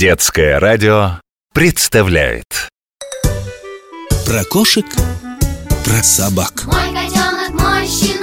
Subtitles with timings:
[0.00, 1.20] Детское радио
[1.52, 2.70] представляет.
[4.24, 4.86] Про кошек,
[5.84, 6.64] про собак.
[6.64, 8.19] Мой котенок, мой щенок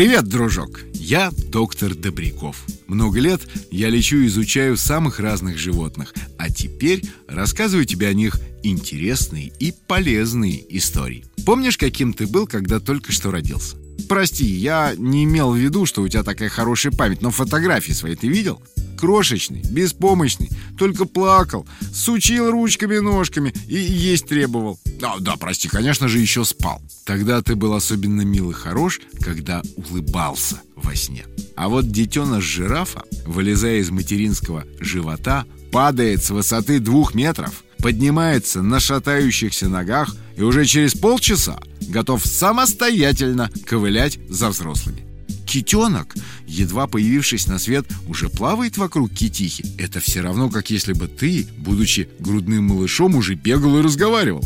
[0.00, 0.80] Привет, дружок!
[0.94, 2.64] Я доктор Добряков.
[2.86, 8.40] Много лет я лечу и изучаю самых разных животных, а теперь рассказываю тебе о них
[8.62, 11.26] интересные и полезные истории.
[11.44, 13.76] Помнишь, каким ты был, когда только что родился?
[14.08, 18.16] Прости, я не имел в виду, что у тебя такая хорошая память, но фотографии свои
[18.16, 18.62] ты видел?
[19.00, 24.78] Крошечный, беспомощный, только плакал, сучил ручками-ножками и есть требовал.
[25.00, 26.82] Да, да, прости, конечно же, еще спал.
[27.06, 31.24] Тогда ты был особенно мил и хорош, когда улыбался во сне.
[31.56, 38.80] А вот детеныш жирафа, вылезая из материнского живота, падает с высоты двух метров, поднимается на
[38.80, 45.06] шатающихся ногах и уже через полчаса готов самостоятельно ковылять за взрослыми.
[45.46, 46.14] Китенок,
[46.50, 49.64] едва появившись на свет, уже плавает вокруг китихи.
[49.78, 54.44] Это все равно, как если бы ты, будучи грудным малышом, уже бегал и разговаривал.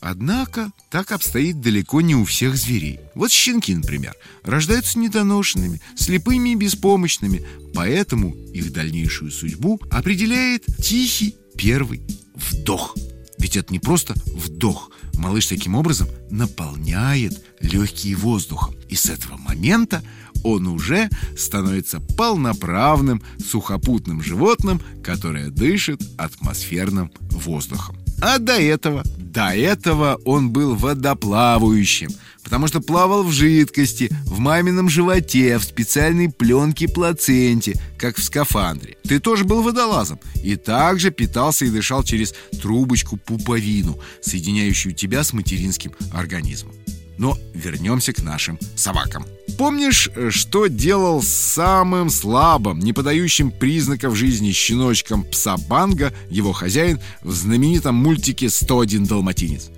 [0.00, 3.00] Однако так обстоит далеко не у всех зверей.
[3.14, 12.02] Вот щенки, например, рождаются недоношенными, слепыми и беспомощными, поэтому их дальнейшую судьбу определяет тихий первый
[12.34, 12.94] вдох.
[13.38, 14.90] Ведь это не просто вдох.
[15.14, 18.74] Малыш таким образом наполняет легкие воздухом.
[18.88, 20.02] И с этого момента
[20.44, 27.96] он уже становится полноправным сухопутным животным, которое дышит атмосферным воздухом.
[28.20, 32.08] А до этого, до этого он был водоплавающим,
[32.42, 38.96] потому что плавал в жидкости, в мамином животе, в специальной пленке плаценте, как в скафандре.
[39.02, 45.34] Ты тоже был водолазом и также питался и дышал через трубочку пуповину, соединяющую тебя с
[45.34, 46.72] материнским организмом.
[47.18, 49.26] Но вернемся к нашим собакам.
[49.58, 57.00] Помнишь, э, что делал самым слабым, не подающим признаков жизни щеночком пса Банга его хозяин
[57.22, 59.70] в знаменитом мультике «101 далматинец»?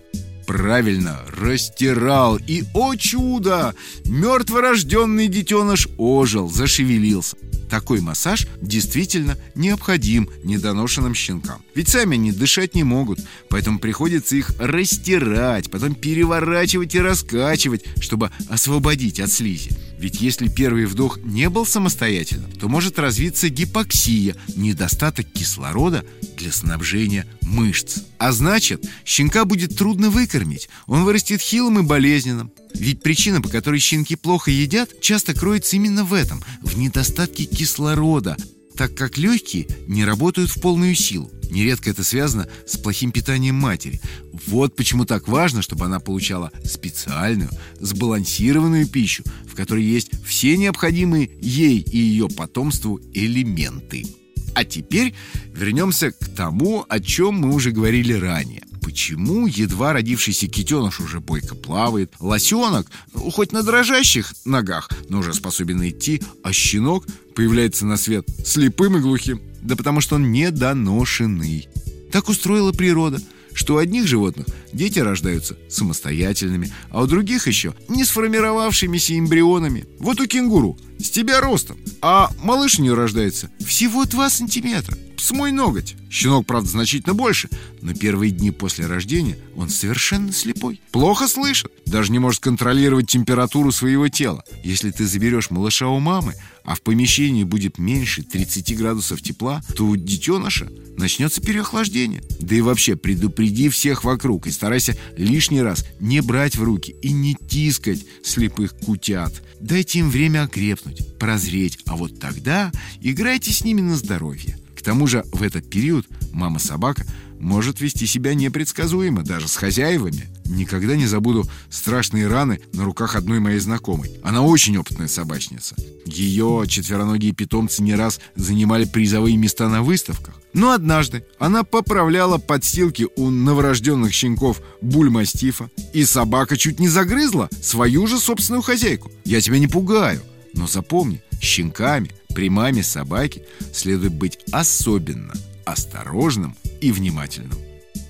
[0.47, 3.75] Правильно, растирал, и, о чудо,
[4.07, 7.37] мертворожденный детеныш ожил, зашевелился.
[7.69, 11.63] Такой массаж действительно необходим недоношенным щенкам.
[11.75, 18.31] Ведь сами они дышать не могут, поэтому приходится их растирать, потом переворачивать и раскачивать, чтобы
[18.49, 19.71] освободить от слизи.
[19.99, 26.05] Ведь если первый вдох не был самостоятельным, то может развиться гипоксия, недостаток кислорода
[26.37, 28.03] для снабжения мышц.
[28.19, 32.53] А значит, щенка будет трудно выкормить, он вырастет хилым и болезненным.
[32.75, 38.37] Ведь причина, по которой щенки плохо едят, часто кроется именно в этом, в недостатке кислорода,
[38.77, 41.31] так как легкие не работают в полную силу.
[41.51, 44.01] Нередко это связано с плохим питанием матери.
[44.47, 51.31] Вот почему так важно, чтобы она получала специальную, сбалансированную пищу, в которой есть все необходимые
[51.41, 54.07] ей и ее потомству элементы.
[54.55, 55.15] А теперь
[55.55, 58.63] вернемся к тому, о чем мы уже говорили ранее.
[58.89, 65.35] Почему едва родившийся китеныш уже бойко плавает, лосенок, ну, хоть на дрожащих ногах, но уже
[65.35, 67.05] способен идти, а щенок
[67.35, 69.43] появляется на свет слепым и глухим?
[69.61, 71.69] Да потому что он недоношенный.
[72.11, 73.21] Так устроила природа–
[73.53, 79.85] что у одних животных дети рождаются самостоятельными, а у других еще не сформировавшимися эмбрионами.
[79.99, 84.97] Вот у кенгуру с тебя ростом, а малыш у нее рождается всего 2 сантиметра.
[85.19, 85.97] С мой ноготь.
[86.11, 87.49] Щенок, правда, значительно больше,
[87.83, 90.81] но первые дни после рождения он совершенно слепой.
[90.93, 94.45] Плохо слышит, даже не может контролировать температуру своего тела.
[94.63, 96.35] Если ты заберешь малыша у мамы,
[96.65, 102.23] а в помещении будет меньше 30 градусов тепла, то у детеныша начнется переохлаждение.
[102.39, 107.13] Да и вообще предупреди всех вокруг и старайся лишний раз не брать в руки и
[107.13, 109.43] не тискать слепых кутят.
[109.61, 114.57] Дайте им время окрепнуть, прозреть, а вот тогда играйте с ними на здоровье.
[114.89, 117.05] Тому же в этот период мама-собака
[117.39, 120.31] может вести себя непредсказуемо, даже с хозяевами.
[120.47, 124.19] Никогда не забуду страшные раны на руках одной моей знакомой.
[124.23, 125.77] Она очень опытная собачница.
[126.07, 130.41] Ее четвероногие питомцы не раз занимали призовые места на выставках.
[130.55, 138.07] Но однажды она поправляла подстилки у новорожденных щенков бульмастифа, и собака чуть не загрызла свою
[138.07, 139.13] же собственную хозяйку.
[139.27, 140.23] Я тебя не пугаю,
[140.55, 143.43] но запомни, щенками при маме собаки
[143.73, 145.33] следует быть особенно
[145.65, 147.59] осторожным и внимательным.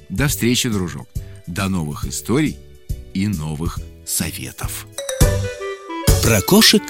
[0.08, 1.08] До встречи, дружок.
[1.46, 2.58] До новых историй
[3.14, 4.86] и новых советов.
[6.22, 6.82] Про кошек,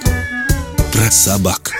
[0.91, 1.78] про собак.